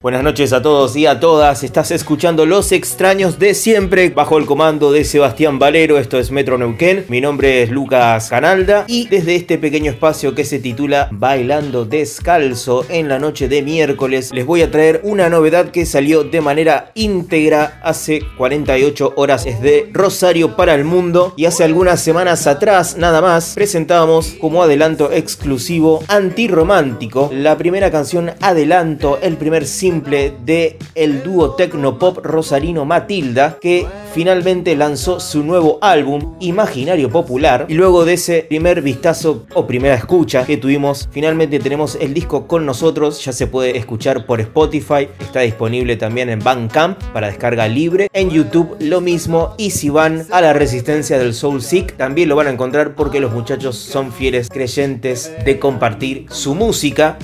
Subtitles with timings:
[0.00, 1.64] Buenas noches a todos y a todas.
[1.64, 5.98] Estás escuchando Los Extraños de Siempre bajo el comando de Sebastián Valero.
[5.98, 7.04] Esto es Metro Neuquén.
[7.08, 12.86] Mi nombre es Lucas Canalda y desde este pequeño espacio que se titula Bailando Descalzo
[12.88, 16.92] en la noche de miércoles les voy a traer una novedad que salió de manera
[16.94, 19.46] íntegra hace 48 horas.
[19.46, 24.62] Es de Rosario para el Mundo y hace algunas semanas atrás nada más presentábamos como
[24.62, 32.84] adelanto exclusivo Antirromántico, la primera canción adelanto, el primer simple de el dúo tecnopop rosarino
[32.84, 39.46] Matilda que finalmente lanzó su nuevo álbum Imaginario Popular y luego de ese primer vistazo
[39.54, 44.26] o primera escucha que tuvimos finalmente tenemos el disco con nosotros ya se puede escuchar
[44.26, 49.70] por Spotify está disponible también en Bandcamp para descarga libre en YouTube lo mismo y
[49.70, 53.32] si van a la resistencia del Soul Seek también lo van a encontrar porque los
[53.32, 57.16] muchachos son fieles creyentes de compartir su música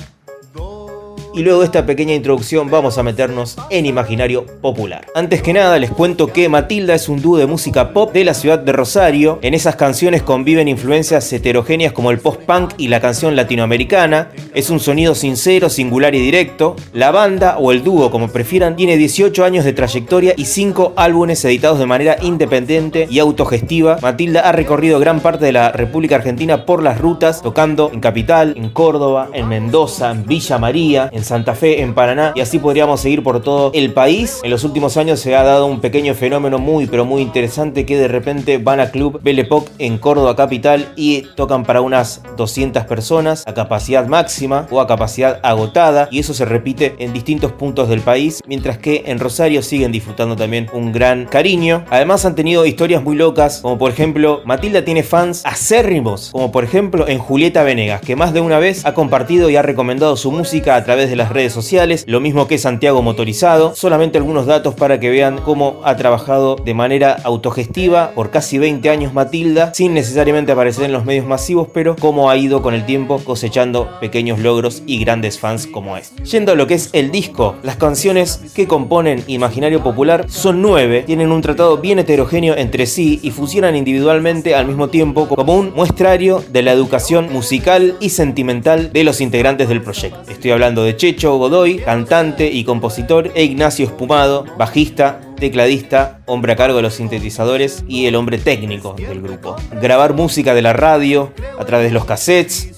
[1.35, 5.05] y luego de esta pequeña introducción vamos a meternos en imaginario popular.
[5.13, 8.33] Antes que nada les cuento que Matilda es un dúo de música pop de la
[8.33, 9.39] ciudad de Rosario.
[9.41, 14.29] En esas canciones conviven influencias heterogéneas como el post-punk y la canción latinoamericana.
[14.53, 16.75] Es un sonido sincero, singular y directo.
[16.93, 21.43] La banda o el dúo, como prefieran, tiene 18 años de trayectoria y 5 álbumes
[21.43, 23.99] editados de manera independiente y autogestiva.
[24.01, 28.53] Matilda ha recorrido gran parte de la República Argentina por las rutas, tocando en Capital,
[28.55, 33.01] en Córdoba, en Mendoza, en Villa María, en Santa Fe, en Paraná y así podríamos
[33.01, 34.39] seguir por todo el país.
[34.43, 37.97] En los últimos años se ha dado un pequeño fenómeno muy pero muy interesante que
[37.97, 39.47] de repente van a Club Belle
[39.79, 45.39] en Córdoba capital y tocan para unas 200 personas a capacidad máxima o a capacidad
[45.43, 49.91] agotada y eso se repite en distintos puntos del país, mientras que en Rosario siguen
[49.91, 51.85] disfrutando también un gran cariño.
[51.89, 56.63] Además han tenido historias muy locas, como por ejemplo Matilda tiene fans acérrimos, como por
[56.63, 60.31] ejemplo en Julieta Venegas, que más de una vez ha compartido y ha recomendado su
[60.31, 63.75] música a través las redes sociales, lo mismo que Santiago Motorizado.
[63.75, 68.89] Solamente algunos datos para que vean cómo ha trabajado de manera autogestiva por casi 20
[68.89, 72.85] años Matilda, sin necesariamente aparecer en los medios masivos, pero cómo ha ido con el
[72.85, 76.23] tiempo cosechando pequeños logros y grandes fans como este.
[76.23, 81.03] Yendo a lo que es el disco, las canciones que componen Imaginario Popular son nueve,
[81.05, 85.73] tienen un tratado bien heterogéneo entre sí y funcionan individualmente al mismo tiempo como un
[85.73, 90.19] muestrario de la educación musical y sentimental de los integrantes del proyecto.
[90.29, 96.55] Estoy hablando de Checho Godoy, cantante y compositor, e Ignacio Espumado, bajista, tecladista, hombre a
[96.55, 99.55] cargo de los sintetizadores y el hombre técnico del grupo.
[99.79, 102.71] Grabar música de la radio a través de los cassettes.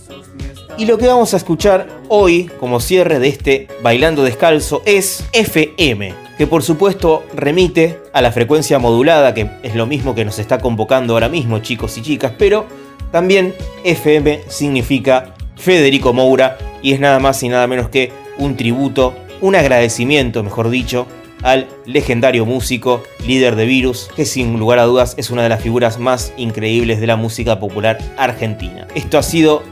[0.77, 6.13] Y lo que vamos a escuchar hoy como cierre de este Bailando Descalzo es FM,
[6.37, 10.59] que por supuesto remite a la frecuencia modulada, que es lo mismo que nos está
[10.59, 12.65] convocando ahora mismo chicos y chicas, pero
[13.09, 13.55] también
[13.85, 19.55] FM significa Federico Moura y es nada más y nada menos que un tributo, un
[19.55, 21.07] agradecimiento, mejor dicho,
[21.43, 25.61] al legendario músico, líder de Virus, que sin lugar a dudas es una de las
[25.61, 28.87] figuras más increíbles de la música popular argentina.
[28.95, 29.63] Esto ha sido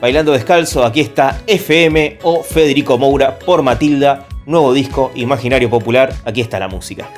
[0.00, 6.40] Bailando Descalzo, aquí está FM o Federico Moura por Matilda, nuevo disco Imaginario Popular, aquí
[6.40, 7.08] está la música.